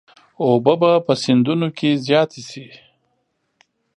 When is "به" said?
0.81-0.91